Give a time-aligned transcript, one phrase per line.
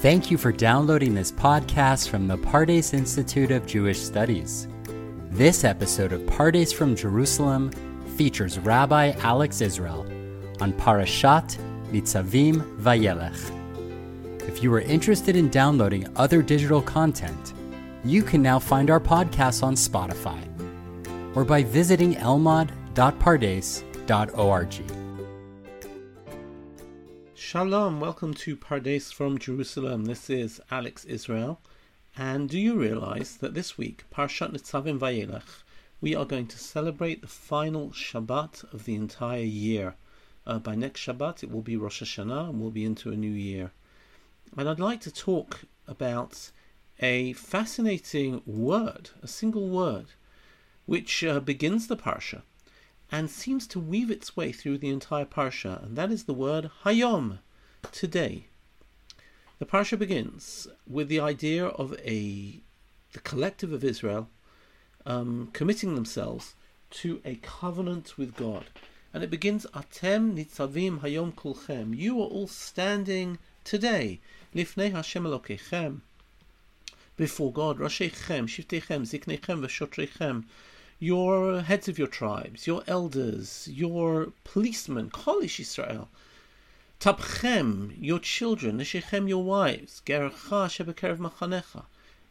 [0.00, 4.66] Thank you for downloading this podcast from the Pardes Institute of Jewish Studies.
[5.28, 7.70] This episode of Pardes from Jerusalem
[8.16, 10.06] features Rabbi Alex Israel
[10.58, 11.58] on Parashat
[11.92, 14.48] Nitzavim Vayelech.
[14.48, 17.52] If you are interested in downloading other digital content,
[18.02, 20.40] you can now find our podcast on Spotify
[21.36, 24.99] or by visiting elmad.pardes.org.
[27.52, 30.04] Shalom, welcome to Pardes from Jerusalem.
[30.04, 31.60] This is Alex Israel.
[32.16, 35.64] And do you realize that this week, Parshat Nitzavim Vayelech,
[36.00, 39.96] we are going to celebrate the final Shabbat of the entire year.
[40.46, 43.32] Uh, by next Shabbat, it will be Rosh Hashanah and we'll be into a new
[43.32, 43.72] year.
[44.56, 46.52] And I'd like to talk about
[47.00, 50.06] a fascinating word, a single word,
[50.86, 52.42] which uh, begins the Parsha
[53.12, 56.70] and seems to weave its way through the entire Parsha, and that is the word
[56.84, 57.38] Hayom,
[57.92, 58.46] today.
[59.58, 62.60] The Parsha begins with the idea of a
[63.12, 64.28] the collective of Israel
[65.04, 66.54] um, committing themselves
[66.90, 68.66] to a covenant with God.
[69.12, 71.96] And it begins Atem nitzavim hayom kulchem.
[71.96, 74.20] You are all standing today.
[74.54, 76.00] Lifnei Hashem Elokechem.
[77.16, 80.44] Before God, Roshechem, Shiftechem, Ziknechem, Veshotrechem
[81.02, 86.10] your heads of your tribes, your elders, your policemen, Kolish Israel,
[87.00, 91.84] Tabchem, your children, Neshechem, your wives, Gercha shebekerev machanecha,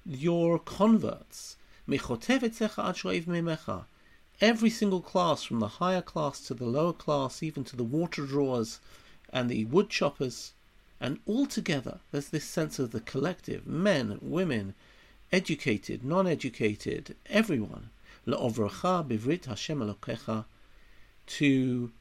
[0.06, 3.86] your converts, Mechotev etzecha memecha,
[4.40, 8.24] every single class, from the higher class to the lower class, even to the water
[8.28, 8.80] drawers
[9.34, 10.54] and the wood choppers,
[11.02, 14.76] and all together there's this sense of the collective, men, women,
[15.32, 17.90] educated, non-educated, everyone,
[18.32, 19.96] Bivrit Hashem
[21.28, 21.92] to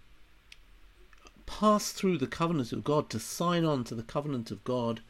[1.47, 5.01] pass through the covenant of God, to sign on to the covenant of God,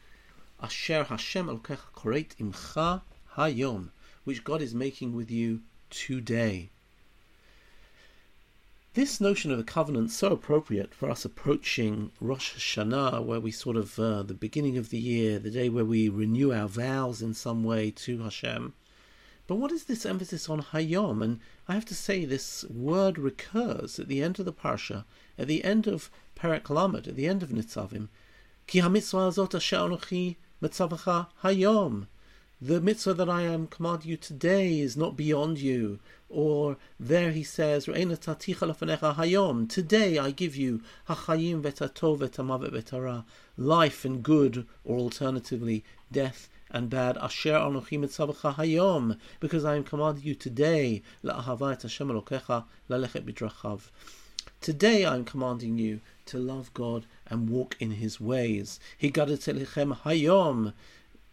[0.61, 3.01] Asher Hashem Imcha
[3.35, 3.89] Hayom,
[4.23, 6.69] which God is making with you today.
[8.93, 13.77] This notion of a covenant so appropriate for us approaching Rosh Hashanah, where we sort
[13.77, 17.33] of uh, the beginning of the year, the day where we renew our vows in
[17.33, 18.73] some way to Hashem.
[19.49, 21.23] But what is this emphasis on Hayom?
[21.23, 25.05] And I have to say, this word recurs at the end of the Parsha,
[25.39, 28.09] at the end of Perek Lamed, at the end of Nitzavim.
[28.67, 32.05] Ki ha-mitzvah asher anochi mitzavacha hayom.
[32.61, 35.97] The mitzvah that I am commanding you today is not beyond you.
[36.29, 39.67] Or there he says, hayom.
[39.67, 43.25] Today I give you hachayim vetatov vetamavet vetara.
[43.57, 47.17] Life and good, or alternatively, death and bad.
[47.17, 53.89] Asher anochi mitzavacha hayom, because I am commanding you today, la'ahavat Hashem elokecha lalechet bidrachav.
[54.61, 58.79] Today I am commanding you to love God and walk in His ways.
[59.01, 60.73] Higadet hayom.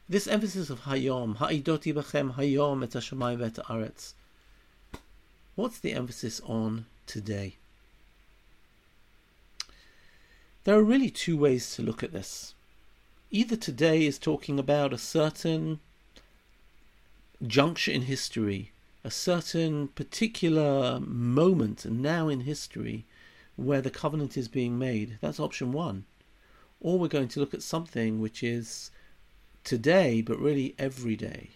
[0.09, 4.15] This emphasis of hayom, ha'idoti b'chem hayom et hashemayim et aretz.
[5.57, 7.57] What's the emphasis on today?
[10.65, 12.56] There are really two ways to look at this
[13.31, 15.81] either today is talking about a certain
[17.47, 18.73] juncture in history,
[19.05, 23.05] a certain particular moment now in history
[23.57, 25.19] where the covenant is being made.
[25.21, 26.05] That's option one.
[26.81, 28.91] Or we're going to look at something which is
[29.65, 31.51] today, but really every day,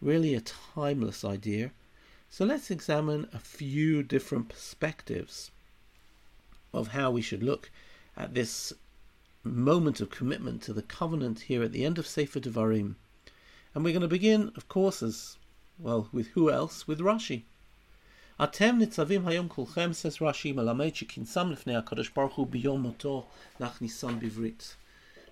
[0.00, 1.72] really a timeless idea.
[2.30, 5.50] So let's examine a few different perspectives
[6.72, 7.70] of how we should look
[8.16, 8.72] at this
[9.42, 12.96] moment of commitment to the covenant here at the end of Sefer Devarim.
[13.74, 15.38] And we're going to begin, of course, as
[15.78, 16.86] well, with who else?
[16.86, 17.44] With Rashi.
[18.38, 23.26] Atem nitzavim hayom kulchem, says Rashi, melamed shekinsam lefnei HaKadosh Baruch Hu biyom moto
[23.58, 24.74] nachnisan bivrit.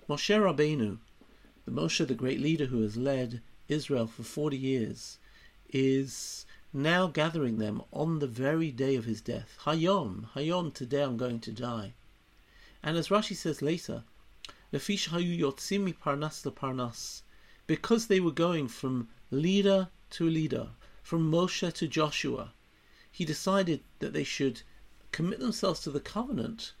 [0.09, 0.97] Moshe Rabbeinu,
[1.65, 5.19] the Moshe, the great leader who has led Israel for 40 years,
[5.71, 9.57] is now gathering them on the very day of his death.
[9.65, 11.93] Hayom, Hayom, today I'm going to die.
[12.81, 14.03] And as Rashi says later,
[17.67, 20.69] because they were going from leader to leader,
[21.01, 22.53] from Moshe to Joshua,
[23.11, 24.61] he decided that they should
[25.11, 26.73] commit themselves to the covenant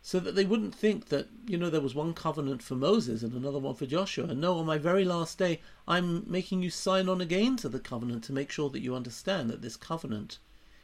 [0.00, 3.34] so that they wouldn't think that, you know, there was one covenant for Moses and
[3.34, 4.34] another one for Joshua.
[4.34, 8.24] No, on my very last day, I'm making you sign on again to the covenant
[8.24, 10.38] to make sure that you understand that this covenant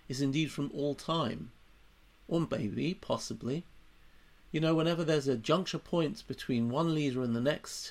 [0.08, 1.52] is indeed from all time.
[2.28, 3.64] Or maybe, possibly,
[4.54, 7.90] you know, whenever there's a juncture point between one leader and the next,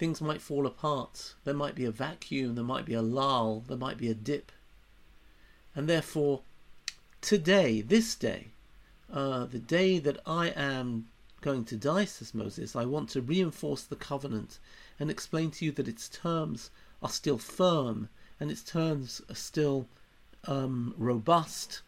[0.00, 1.34] things might fall apart.
[1.44, 4.50] There might be a vacuum, there might be a lull, there might be a dip.
[5.76, 6.40] And therefore,
[7.20, 8.48] today, this day,
[9.12, 11.06] uh, the day that I am
[11.40, 12.74] going to die, says Moses.
[12.74, 14.58] I want to reinforce the covenant
[14.98, 16.70] and explain to you that its terms
[17.00, 18.08] are still firm
[18.40, 19.86] and its terms are still
[20.48, 21.82] um, robust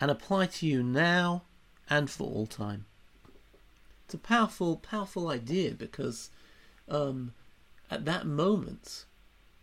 [0.00, 1.42] and apply to you now
[1.88, 2.86] and for all time.
[4.04, 6.30] It's a powerful, powerful idea because
[6.88, 7.32] um,
[7.90, 9.04] at that moment,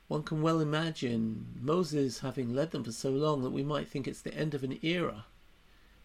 [0.07, 4.07] one can well imagine Moses having led them for so long that we might think
[4.07, 5.25] it's the end of an era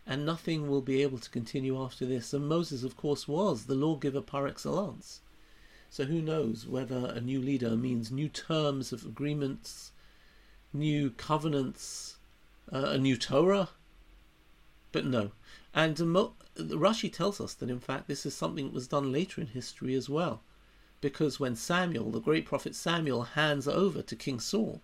[0.08, 2.32] and nothing will be able to continue after this.
[2.32, 5.20] And Moses, of course, was the lawgiver par excellence.
[5.90, 9.92] So who knows whether a new leader means new terms of agreements,
[10.72, 12.16] new covenants,
[12.72, 13.68] uh, a new Torah?
[14.92, 15.32] But no.
[15.74, 19.40] And Mo- Rashi tells us that in fact this is something that was done later
[19.40, 20.42] in history as well.
[21.00, 24.80] Because when Samuel, the great prophet Samuel, hands over to King Saul,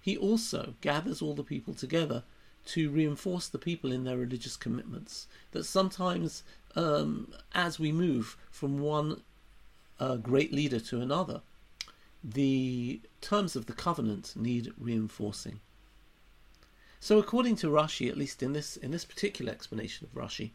[0.00, 2.22] he also gathers all the people together
[2.66, 5.26] to reinforce the people in their religious commitments.
[5.52, 6.42] That sometimes,
[6.74, 9.20] um, as we move from one
[10.00, 11.42] uh, great leader to another,
[12.22, 15.60] the terms of the covenant need reinforcing.
[17.04, 20.52] So, according to Rashi, at least in this in this particular explanation of Rashi,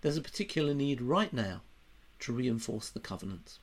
[0.00, 1.60] there's a particular need right now
[2.20, 3.58] to reinforce the covenant.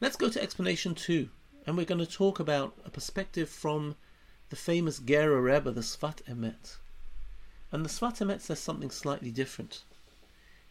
[0.00, 1.28] Let's go to explanation two,
[1.66, 3.96] and we're going to talk about a perspective from
[4.48, 6.76] the famous Gerer Rebbe, the Sfat Emet.
[7.70, 9.82] And the Sfat Emet says something slightly different.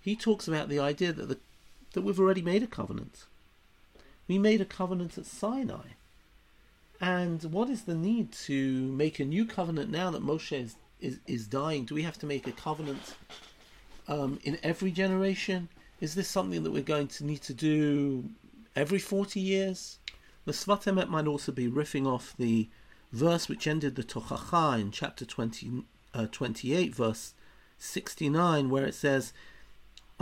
[0.02, 1.38] He talks about the idea that the,
[1.92, 3.28] that we've already made a covenant.
[4.28, 5.90] We made a covenant at Sinai.
[7.04, 11.20] And what is the need to make a new covenant now that Moshe is, is,
[11.28, 11.84] is dying?
[11.84, 13.16] Do we have to make a covenant
[14.08, 15.68] um, in every generation?
[16.00, 18.30] Is this something that we're going to need to do
[18.74, 20.00] every 40 years?
[20.46, 22.70] The Sfat Emet might also be riffing off the
[23.12, 25.84] verse which ended the Tochacha in chapter 20,
[26.14, 27.34] uh, 28, verse
[27.80, 29.34] 69, where it says,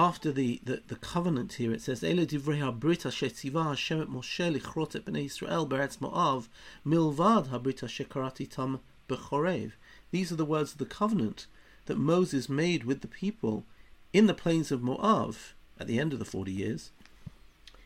[0.01, 4.51] after the, the, the covenant here, it says, Ele divrei habrit asher tziva Hashem Moshe
[4.51, 6.48] lichrot et bnei Yisrael beretz Moav
[6.83, 9.74] milvad habrit asher karati tam bechorev.
[10.09, 11.45] These are the words of the covenant
[11.86, 13.63] that Moses made with the people
[14.12, 15.36] in the plains of Moab
[15.80, 16.89] at the end of the 40 years,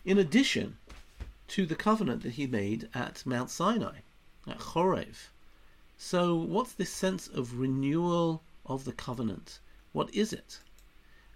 [0.05, 0.77] in addition
[1.49, 3.97] to the covenant that he made at Mount Sinai
[4.47, 5.27] at Chorev.
[5.97, 9.59] So, what's this sense of renewal of the covenant?
[9.91, 10.59] What is it?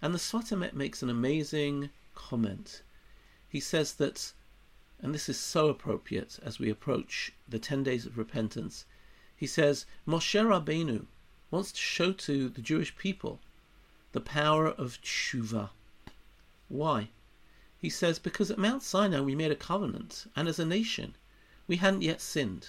[0.02, 2.82] And the Sfat Emet makes an amazing comment.
[3.48, 4.32] He says that,
[5.02, 8.86] and this is so appropriate as we approach the 10 days of repentance,
[9.36, 11.06] he says, Moshe Rabbeinu
[11.50, 13.40] wants to show to the Jewish people
[14.12, 15.70] the power of tshuva.
[16.68, 17.08] Why?
[17.78, 21.16] He says, because at Mount Sinai we made a covenant, and as a nation,
[21.66, 22.68] we hadn't yet sinned.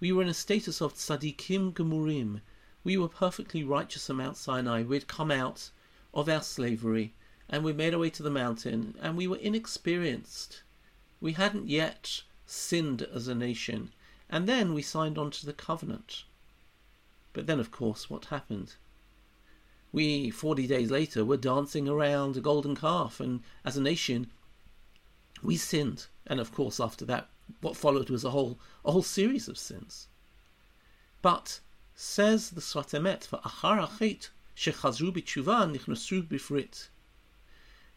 [0.00, 2.40] We were in a status of tzadikim gemurim.
[2.82, 4.82] We were perfectly righteous at Mount Sinai.
[4.82, 5.70] We'd come out
[6.14, 7.12] of our slavery
[7.48, 10.62] and we made our way to the mountain and we were inexperienced.
[11.20, 13.92] We hadn't yet sinned as a nation.
[14.30, 16.24] And then we signed on to the covenant.
[17.32, 18.74] But then, of course, what happened?
[19.92, 24.30] We, 40 days later, were dancing around a golden calf, and as a nation,
[25.42, 26.06] we sinned.
[26.26, 27.28] And of course, after that,
[27.60, 30.08] what followed was a whole a whole series of sins.
[31.22, 31.60] But
[31.94, 33.86] says the Sfat Emet for Achar
[34.56, 36.88] Achit shechazru b'tshuva nichnasu b'frit.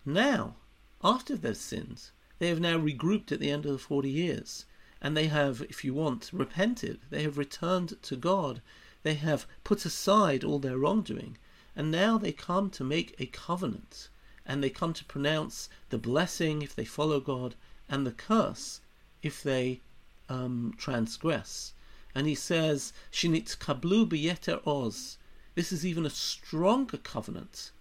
[0.05, 0.55] Now,
[1.03, 4.65] after their sins, they have now regrouped at the end of the forty years,
[4.99, 7.01] and they have, if you want, repented.
[7.11, 8.61] They have returned to God.
[9.03, 11.37] They have put aside all their wrongdoing,
[11.75, 14.09] and now they come to make a covenant,
[14.43, 17.53] and they come to pronounce the blessing if they follow God,
[17.87, 18.81] and the curse
[19.21, 19.81] if they
[20.27, 21.73] um, transgress.
[22.15, 25.19] And he says, Shinit kablu b'yeter oz.
[25.57, 27.71] This is even a stronger covenant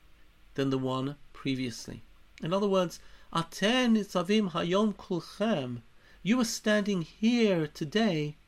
[0.54, 2.04] than the one previously.
[2.42, 3.00] In other words,
[3.34, 5.82] Aten nitzavim hayom kulchem.
[6.22, 8.38] You are standing here today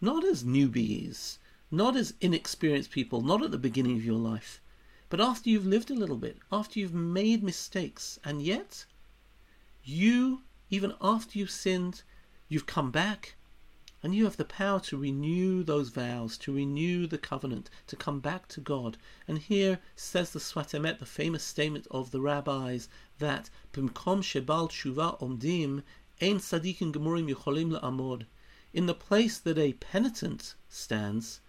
[0.00, 1.38] not as newbies,
[1.70, 4.60] not as inexperienced people, not at the beginning of your life,
[5.08, 8.86] but after you've lived a little bit, after you've made mistakes, and yet
[9.84, 12.02] you, even after you've sinned,
[12.46, 13.36] You've come back
[14.04, 18.20] and you have the power to renew those vows, to renew the covenant, to come
[18.20, 18.98] back to God.
[19.26, 24.68] And here says the Sfat Emet, the famous statement of the rabbis, that Bimkom Shebal
[24.68, 25.82] Tshuva Omdim
[26.20, 28.26] Ein Sadikin Gemurim Yucholim La'amod.
[28.74, 31.40] In the place that a penitent stands,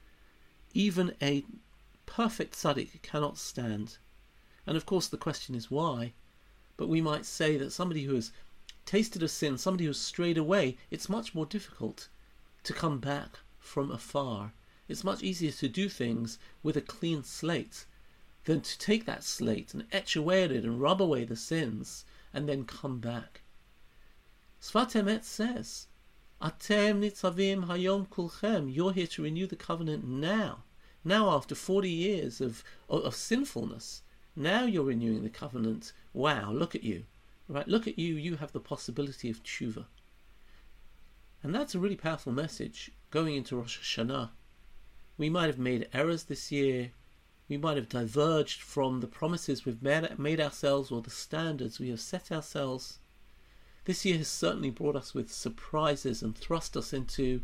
[0.74, 1.43] even a
[2.05, 3.97] perfect tzaddik cannot stand.
[4.65, 6.13] And of course, the question is why.
[6.77, 8.31] But we might say that somebody who has
[8.85, 12.07] tasted of sin, somebody who has strayed away, it's much more difficult
[12.65, 14.53] to come back from afar.
[14.88, 17.86] It's much easier to do things with a clean slate
[18.43, 22.05] than to take that slate and etch away at it and rub away the sins
[22.34, 23.41] and then come back.
[24.62, 25.88] Sfat Emet says,
[26.41, 28.74] Atem nitzavim hayom kulchem.
[28.74, 30.63] You're here to renew the covenant now.
[31.03, 34.01] Now, after 40 years of, of, of sinfulness,
[34.36, 35.93] now you're renewing the covenant.
[36.13, 37.05] Wow, look at you.
[37.48, 37.67] Right?
[37.67, 38.15] Look at you.
[38.15, 39.86] You have the possibility of tshuva.
[41.46, 44.32] And that's a really powerful message going into Rosh Hashanah.
[45.16, 46.90] We might have made errors this year.
[47.48, 52.02] We might have diverged from the promises we've made, ourselves or the standards we have
[52.02, 52.98] set ourselves.
[53.84, 57.44] This year has certainly brought us with surprises and thrust us into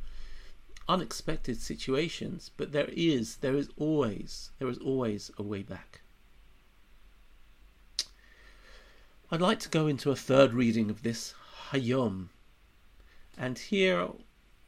[0.89, 6.01] unexpected situations, but there is, there is always, there is always a way back.
[9.29, 11.35] I'd like to go into a third reading of this
[11.69, 12.29] Hayom.
[13.43, 14.07] And here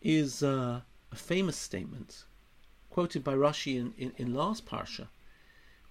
[0.02, 2.24] is uh, a famous statement
[2.90, 5.10] quoted by Rashi in, in, in last Parsha,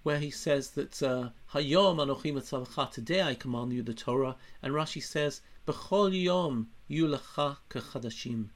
[0.03, 5.01] where he says that uh, Hayom anochim today I command you the Torah, and Rashi
[5.01, 8.49] says, B'chol yom yulecha kechadashim.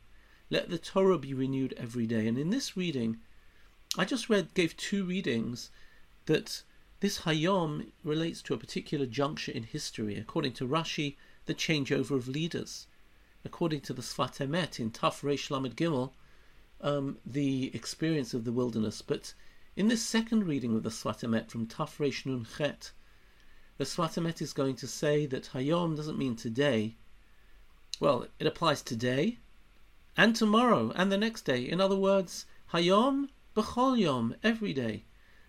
[0.50, 2.28] Let the Torah be renewed every day.
[2.28, 3.20] And in this reading,
[3.98, 5.70] I just read, gave two readings
[6.26, 6.64] that
[7.00, 10.18] this Hayom relates to a particular juncture in history.
[10.18, 11.16] According to Rashi,
[11.46, 12.88] the changeover of leaders.
[13.48, 16.12] According to the Sfat Emet in Taf Reish Lamed Gimel,
[16.82, 19.02] um, the experience of the wilderness.
[19.02, 19.34] But
[19.78, 22.92] in this second reading of the Sfat Emet from Taf Reish Nun Chet,
[23.78, 26.98] the Sfat Emet is going to say that Hayom doesn't mean today.
[28.02, 29.38] Well, it applies today
[30.18, 31.62] and tomorrow and the next day.
[31.62, 35.06] In other words, Hayom b'chol yom, every day.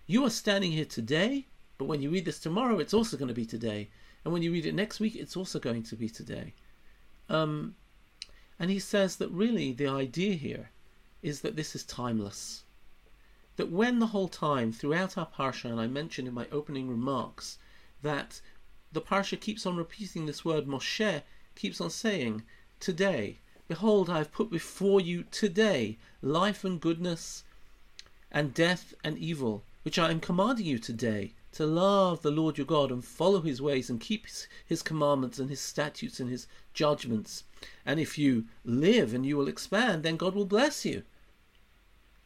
[0.06, 1.46] You are standing here today,
[1.78, 3.90] but when you read this tomorrow, it's also going to be today.
[4.24, 6.54] And when you read it next week, it's also going to be today.
[7.28, 7.74] Um,
[8.58, 10.70] and he says that really the idea here
[11.22, 12.64] is that this is timeless.
[13.56, 17.58] That when the whole time throughout our parsha, and I mentioned in my opening remarks,
[18.02, 18.40] that
[18.92, 21.22] the parsha keeps on repeating this word, Moshe
[21.54, 22.42] keeps on saying,
[22.80, 27.44] today, behold, I have put before you today life and goodness,
[28.30, 32.66] and death and evil, which I am commanding you today, to love the Lord your
[32.66, 34.26] God and follow his ways and keep
[34.66, 37.44] his, commandments and his statutes and his judgments.
[37.84, 41.02] And if you live and you will expand, then God will bless you.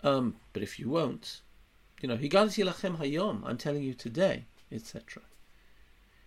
[0.02, 1.40] Um, but if you won't,
[2.00, 5.22] you know, Higalti lachem hayom, I'm telling you today, etc.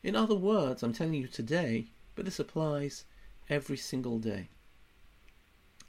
[0.01, 3.03] In other words, I'm telling you today, but this applies
[3.49, 4.49] every single day.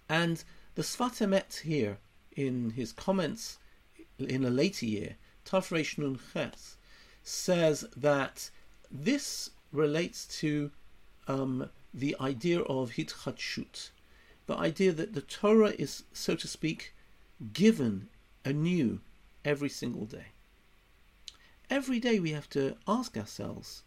[0.09, 0.43] And
[0.75, 1.99] the Sfat Emet here,
[2.37, 3.59] in his comments
[4.19, 6.77] in a later year, Tafresh Nun Ches,
[7.27, 8.51] says that
[8.91, 10.71] this relates to
[11.27, 13.91] um, the idea of hitchadshut,
[14.47, 16.95] the idea that the Torah is, so to speak,
[17.53, 18.09] given
[18.45, 19.01] anew
[19.45, 20.27] every single day.
[21.69, 23.83] Every day we have to ask ourselves,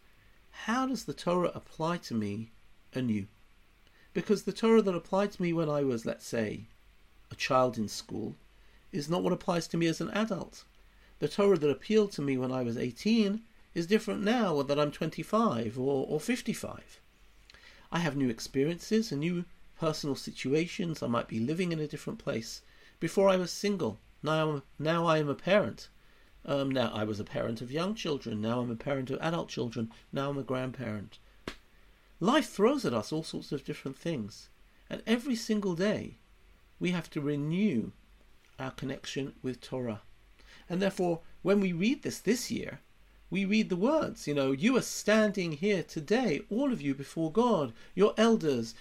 [0.66, 2.50] how does the Torah apply to me
[2.92, 3.26] anew?
[4.12, 6.66] Because the Torah that applied to me when I was, let's say,
[7.30, 8.36] a child in school,
[8.92, 10.64] is not what applies to me as an adult.
[11.20, 13.42] The Torah that appealed to me when I was 18
[13.74, 16.98] is different now that I'm 25 or, or 55.
[17.92, 19.44] I have new experiences and new
[19.78, 21.02] personal situations.
[21.02, 22.62] I might be living in a different place.
[23.00, 25.90] Before I was single, now now I am a parent.
[26.46, 28.40] Um, now I was a parent of young children.
[28.40, 29.92] Now I'm a parent of adult children.
[30.10, 31.18] Now I'm a grandparent.
[32.18, 34.48] Life throws at us all sorts of different things,
[34.88, 36.16] and every single day
[36.78, 37.92] we have to renew
[38.58, 40.00] our connection with Torah.
[40.70, 42.80] And therefore, when we read this this year,
[43.28, 47.30] we read the words, you know, you are standing here today, all of you before
[47.30, 48.74] God, your elders,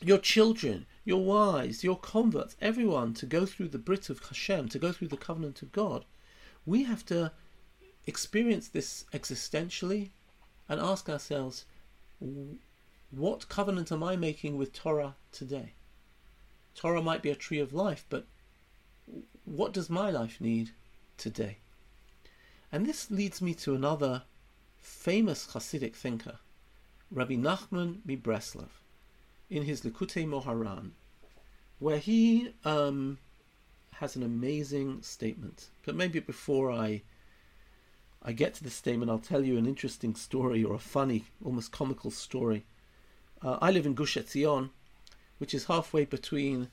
[0.00, 4.78] your children, your wives, your converts, everyone to go through the Brit of Hashem, to
[4.78, 6.04] go through the covenant of God.
[6.66, 7.32] We have to
[8.06, 10.10] experience this existentially
[10.68, 11.64] and ask ourselves,
[13.10, 15.74] what covenant am I making with Torah today?
[16.74, 18.26] Torah might be a tree of life, but
[19.44, 20.70] what does my life need
[21.16, 21.58] today?
[22.70, 24.22] And this leads me to another
[24.80, 26.38] famous Hasidic thinker,
[27.10, 28.70] Rabbi Nachman Mibreslov,
[29.50, 30.92] in his Likutei Moharan,
[31.78, 33.18] where he um,
[33.92, 35.68] has an amazing statement.
[35.84, 37.02] But maybe before I
[38.24, 41.72] I get to the statement, I'll tell you an interesting story or a funny, almost
[41.72, 42.64] comical story.
[43.42, 44.70] Uh, I live in Gush Etzion,
[45.38, 46.68] which is halfway between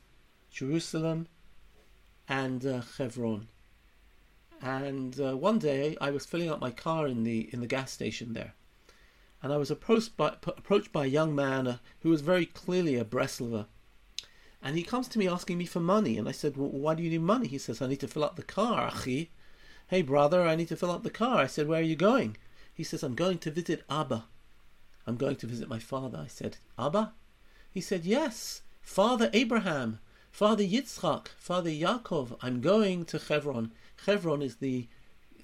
[0.52, 1.28] Jerusalem
[2.30, 2.82] and uh.
[4.62, 7.92] And uh, one day I was filling up my car in the in the gas
[7.92, 8.54] station there,
[9.44, 12.96] and I was approached by approached by a young man uh, who was very clearly
[12.96, 13.66] a Breslover.
[14.62, 17.04] And he comes to me asking me for money, and I said, "Well, why do
[17.04, 19.32] you need money?" He says, "I need to fill up the car, achi."
[19.90, 21.40] Hey, brother, I need to fill up the car.
[21.40, 22.38] I said, Where are you going?
[22.72, 24.26] He says, I'm going to visit Abba.
[25.08, 26.20] I'm going to visit my father.
[26.20, 27.14] I said, Abba?
[27.72, 29.98] He said, Yes, Father Abraham,
[30.32, 32.38] Father Yitzchak, Father Yaakov.
[32.42, 33.72] I'm going to Hebron.
[34.06, 34.88] Hebron is the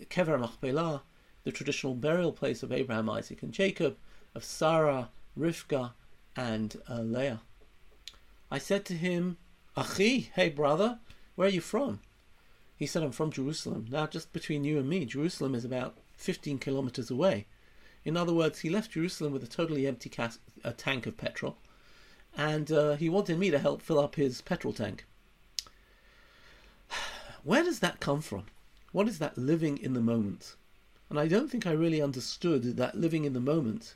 [0.09, 1.03] Kever Machpelah,
[1.43, 3.97] the traditional burial place of Abraham, Isaac, and Jacob,
[4.33, 5.93] of Sarah, Rivka,
[6.35, 7.41] and uh, Leah.
[8.49, 9.37] I said to him,
[9.75, 10.99] Achi, hey brother,
[11.35, 11.99] where are you from?
[12.77, 13.87] He said, I'm from Jerusalem.
[13.89, 17.47] Now, just between you and me, Jerusalem is about 15 kilometers away.
[18.03, 21.57] In other words, he left Jerusalem with a totally empty cas- a tank of petrol,
[22.37, 25.05] and uh, he wanted me to help fill up his petrol tank.
[27.43, 28.45] Where does that come from?
[28.91, 30.55] What is that living in the moment?
[31.09, 33.95] And I don't think I really understood that living in the moment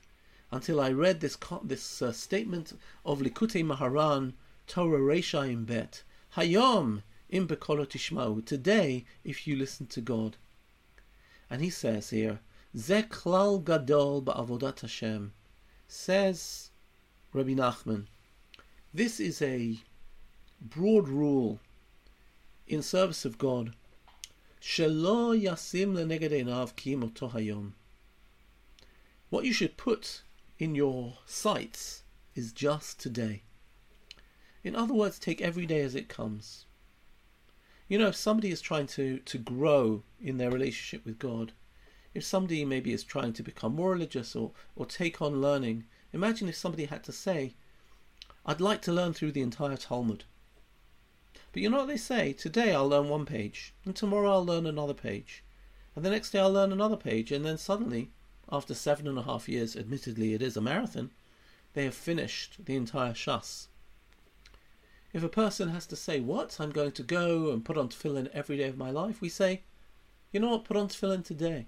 [0.51, 2.74] until I read this this uh, statement
[3.05, 4.34] of Likutei Maharan
[4.67, 6.03] Torah Reishaim Bet
[6.36, 8.46] Hayom im tishmau.
[8.46, 10.38] Today, if you listen to God,
[11.50, 12.39] and he says here
[12.77, 15.34] Ze klal gadol ba'avodat Hashem.
[15.88, 16.69] Says
[17.34, 18.05] Rabbi Nachman,
[18.93, 19.77] this is a
[20.62, 21.60] broad rule
[22.67, 23.74] in service of God.
[24.62, 25.93] Shelo yasim.
[29.29, 30.24] What you should put
[30.58, 32.03] in your sights
[32.36, 33.43] is just today.
[34.63, 36.65] In other words, take every day as it comes.
[37.88, 41.53] You know, if somebody is trying to, to grow in their relationship with God,
[42.13, 46.50] if somebody maybe is trying to become more religious or, or take on learning, imagine
[46.50, 47.55] if somebody had to say,
[48.50, 50.24] I'd like to learn through the entire Talmud.
[51.53, 52.34] But you know what they say?
[52.34, 55.44] Today I'll learn one page, and tomorrow I'll learn another page,
[55.96, 58.10] and the next day I'll learn another page, and then suddenly
[58.51, 61.12] after seven and a half years, admittedly it is a marathon,
[61.74, 63.68] they have finished the entire Shas.
[65.13, 66.60] If a person has to say, What?
[66.60, 69.62] I'm going to go and put on tefillin every day of my life, we say,
[70.32, 70.63] You know what?
[70.63, 71.68] Put on tefillin today.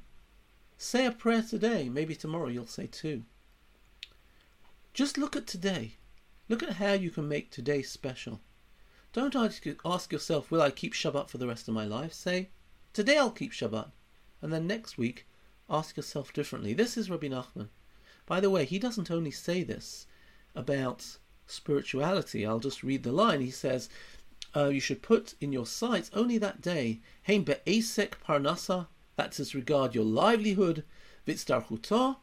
[0.79, 1.89] Say a prayer today.
[1.89, 3.21] Maybe tomorrow you'll say two.
[4.95, 5.97] Just look at today.
[6.49, 8.41] Look at how you can make today special.
[9.13, 12.13] Don't ask yourself, Will I keep Shabbat for the rest of my life?
[12.13, 12.49] Say,
[12.93, 13.91] Today I'll keep Shabbat.
[14.41, 15.27] And then next week
[15.69, 16.73] ask yourself differently.
[16.73, 17.69] This is Rabbi Nachman.
[18.25, 20.07] By the way, he doesn't only say this
[20.55, 22.45] about spirituality.
[22.45, 23.41] I'll just read the line.
[23.41, 23.89] He says,
[24.55, 29.55] uh, you should put in your sights only that day, Hein be'esek parnasa, that's as
[29.55, 30.83] regard your livelihood,
[31.25, 32.17] vitzdarchuta,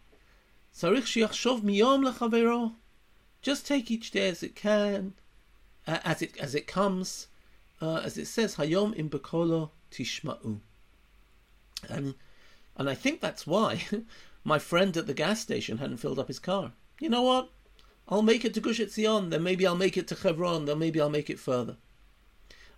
[0.74, 2.74] sarich shiachshov miyom lechavero.
[3.42, 5.14] Just take each day as it can,
[5.86, 7.28] uh, as it as it comes,
[7.80, 10.60] uh, as it says, hayom im bekolo tishma'u.
[11.88, 12.14] And
[12.76, 13.84] and I think that's why
[14.44, 16.72] my friend at the gas station hadn't filled up his car.
[17.00, 17.50] You know what?
[18.08, 21.00] I'll make it to Gush Etzion, then maybe I'll make it to Hebron, then maybe
[21.00, 21.76] I'll make it further.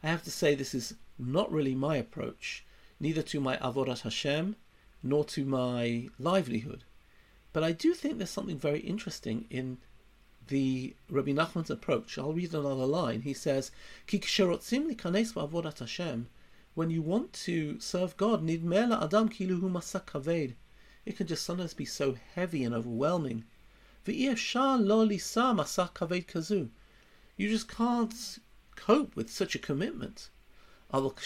[0.03, 2.64] I have to say this is not really my approach,
[2.99, 4.57] neither to my Avodat Hashem,
[5.03, 6.85] nor to my livelihood.
[7.53, 9.79] But I do think there's something very interesting in
[10.50, 12.18] the Rabbi Nachman's approach.
[12.18, 13.22] I'll read another line.
[13.22, 13.70] He says,
[16.74, 20.54] when you want to serve God, nidmela adam kiluhu masak kaved.
[21.06, 23.44] It can just sometimes be so heavy and overwhelming.
[24.06, 24.34] You
[27.38, 28.38] just can't
[28.76, 30.30] cope with such a commitment.
[30.92, 31.22] But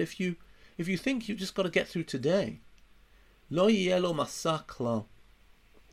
[0.00, 0.36] if you
[0.78, 2.60] if you think you've just got to get through today,
[3.50, 4.78] lo masak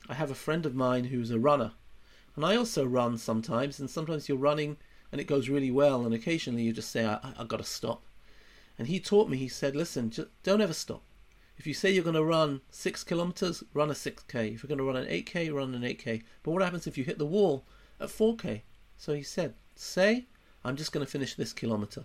[0.07, 1.71] I have a friend of mine who's a runner,
[2.35, 4.77] and I also run sometimes, and sometimes you're running
[5.11, 8.03] and it goes really well, and occasionally you just say, I, I, got to stop.
[8.77, 11.03] And he taught me, he said, listen, just don't ever stop.
[11.57, 14.53] If you say you're going to run six kilometers, run a 6k.
[14.53, 16.23] If you're going to run an 8k, run an 8k.
[16.43, 17.65] But what happens if you hit the wall
[17.99, 18.63] at 4k?
[18.97, 20.25] So he said, say,
[20.65, 22.03] I'm just going to finish this kilometer.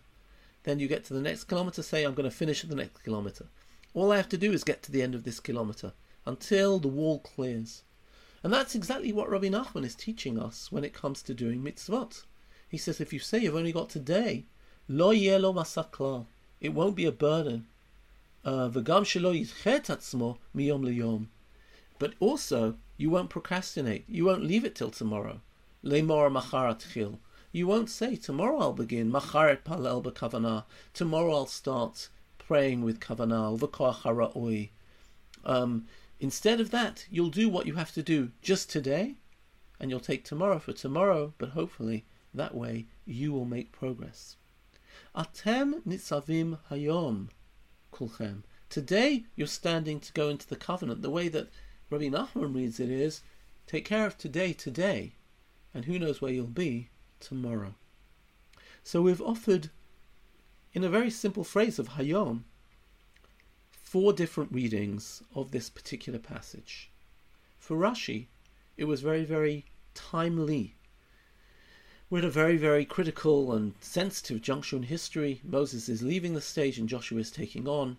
[0.62, 3.46] Then you get to the next kilometer, say, I'm going to finish the next kilometer.
[3.92, 5.94] All I have to do is get to the end of this kilometer
[6.26, 7.82] until the wall clears.
[8.42, 12.24] And that's exactly what Rabbi Nachman is teaching us when it comes to doing mitzvot.
[12.68, 14.44] He says, if you say you've only got today,
[14.88, 16.26] lo lo masakla,
[16.60, 17.66] it won't be a burden.
[18.44, 19.34] Uh, v'gam shelo
[20.56, 21.26] miyom liyom.
[21.98, 24.04] But also, you won't procrastinate.
[24.08, 25.40] You won't leave it till tomorrow.
[25.84, 27.18] Lemor macharat chil.
[27.52, 29.10] You won't say, tomorrow I'll begin.
[29.10, 30.64] Macharet palel b'kavanah.
[30.94, 33.58] Tomorrow I'll start praying with kavanah.
[33.58, 34.70] V'koach.
[35.44, 35.86] Um,
[36.20, 39.16] instead of that, you'll do what you have to do just today,
[39.80, 44.36] and you'll take tomorrow for tomorrow, but hopefully that way you will make progress.
[45.16, 47.28] Atem nitzavim hayom
[47.92, 48.42] kulchem.
[48.68, 51.02] Today you're standing to go into the covenant.
[51.02, 51.48] The way that
[51.90, 53.22] Rabbi Nachman reads it is,
[53.66, 55.14] take care of today today,
[55.74, 57.74] and who knows where you'll be tomorrow.
[58.84, 59.70] So we've offered
[60.72, 62.44] in a very simple phrase of Hayom,
[63.90, 66.88] four different readings of this particular passage.
[67.58, 68.26] For Rashi,
[68.76, 70.76] it was very, very timely.
[72.08, 75.40] We're at a very, very critical and sensitive juncture in history.
[75.42, 77.96] Moses is leaving the stage and Joshua is taking on.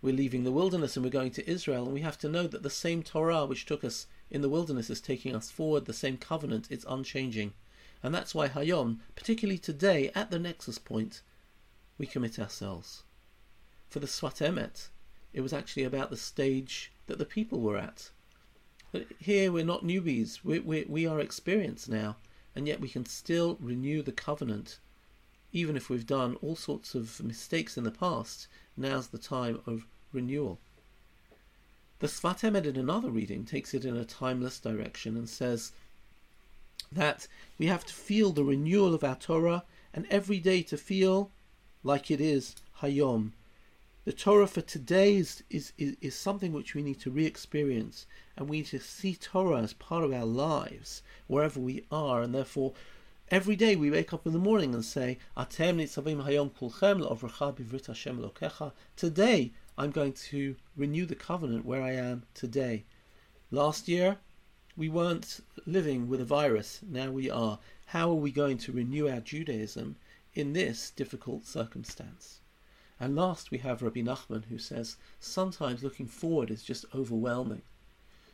[0.00, 2.62] We're leaving the wilderness and we're going to Israel, and we have to know that
[2.62, 6.16] the same Torah which took us in the wilderness is taking us forward, the same
[6.16, 7.52] covenant, it's unchanging.
[8.02, 11.20] And that's why Hayom, particularly today, at the nexus point,
[11.98, 13.02] we commit ourselves.
[13.90, 14.88] For the Sfat Emet,
[15.36, 18.10] it was actually about the stage that the people were at.
[18.90, 22.16] But here we're not newbies, we, we, we are experienced now,
[22.54, 24.78] and yet we can still renew the covenant.
[25.52, 29.86] Even if we've done all sorts of mistakes in the past, now's the time of
[30.10, 30.58] renewal.
[31.98, 35.72] The Sfat Emet in another reading takes it in a timeless direction and says
[36.90, 41.30] that we have to feel the renewal of our Torah and every day to feel
[41.84, 43.32] like it is Hayom.
[44.06, 48.06] The Torah for today is, is, is, is something which we need to re experience,
[48.36, 52.32] and we need to see Torah as part of our lives wherever we are, and
[52.32, 52.74] therefore
[53.32, 55.18] every day we wake up in the morning and say.
[58.96, 62.84] Today I'm going to renew the covenant where I am today.
[63.50, 64.18] Last year
[64.76, 67.58] we weren't living with a virus, now we are.
[67.86, 69.96] How are we going to renew our Judaism
[70.32, 72.38] in this difficult circumstance?
[72.98, 77.62] And last we have Rabbi Nachman who says sometimes looking forward is just overwhelming.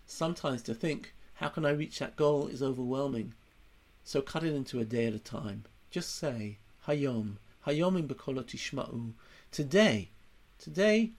[0.07, 3.35] Sometimes to think, how can I reach that goal is overwhelming.
[4.05, 5.65] So cut it into a day at a time.
[5.91, 9.13] Just say, Hayom, Hayomim bekolot tishma'u.
[9.51, 10.11] Today,
[10.59, 11.11] today,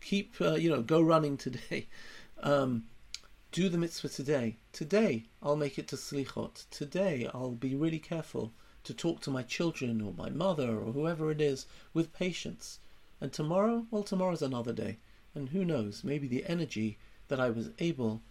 [0.00, 1.86] keep, uh, you know, go running today.
[2.40, 2.84] Um,
[3.50, 4.58] do the mitzvah today.
[4.72, 6.66] Today, I'll make it to Slichot.
[6.70, 8.52] Today, I'll be really careful
[8.84, 12.78] to talk to my children or my mother or whoever it is with patience.
[13.20, 14.98] And tomorrow, well, tomorrow's another day.
[15.34, 18.22] And who knows, maybe the energy that I was able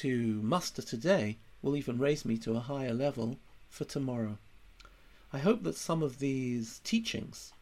[0.00, 4.38] to muster today will even raise me to a higher level for tomorrow.
[5.32, 7.52] I hope that some of these teachings,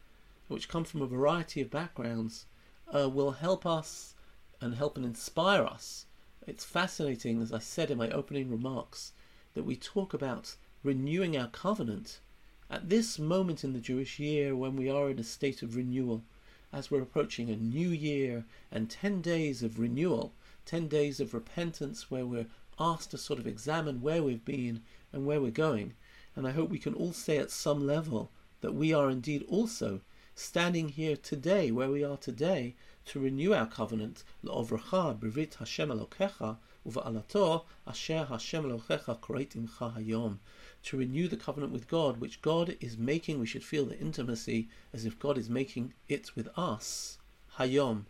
[0.47, 2.45] which come from a variety of backgrounds,
[2.93, 4.13] uh, will help us
[4.61, 6.05] and help and inspire us
[6.47, 9.11] it's fascinating, as I said in my opening remarks,
[9.53, 10.55] that we talk about
[10.87, 12.21] renewing our covenant
[12.69, 16.23] at this moment in the Jewish year when we are in a state of renewal,
[16.71, 20.31] as we're approaching a new year and 10 days of renewal,
[20.65, 22.47] 10 days of repentance where we're
[22.79, 25.93] asked to sort of examine where we've been and where we're going.
[26.37, 29.99] And I hope we can all say at some level that we are indeed also
[30.35, 32.75] standing here today, where we are today,
[33.07, 40.37] to renew our covenant, L'ovracha b'rit Hashem Elokecha, uva'alato asher Hashem Elokecha imcha hayom.
[40.83, 44.69] To renew the covenant with God, which God is making, we should feel the intimacy
[44.93, 47.17] as if God is making it with us,
[47.57, 48.05] hayom,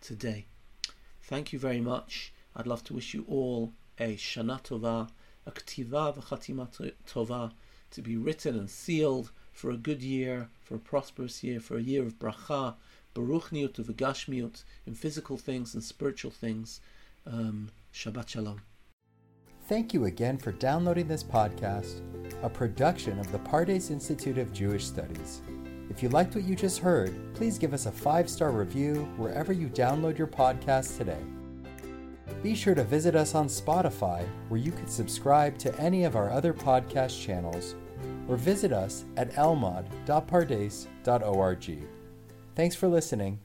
[0.00, 0.46] today.
[1.22, 2.32] Thank you very much.
[2.56, 5.10] I'd love to wish you all a Shana Tova,
[5.46, 7.52] a Ktiva v'chatima Tova,
[7.90, 11.82] to be written and sealed for a good year, for a prosperous year, for a
[11.82, 12.74] year of bracha,
[13.14, 16.80] baruchniut uvegashmiut, in physical things and spiritual things.
[17.26, 18.62] Um, Shabbat Shalom.
[19.68, 22.00] Thank you again for downloading this podcast,
[22.42, 25.42] a production of the Pardes Institute of Jewish Studies.
[25.90, 29.52] If you liked what you just heard, please give us a five star review wherever
[29.52, 31.20] you download your podcast today.
[32.42, 36.30] Be sure to visit us on Spotify, where you can subscribe to any of our
[36.30, 37.74] other podcast channels,
[38.26, 41.78] or visit us at elmad.pardes.org.
[42.54, 43.36] Thanks for listening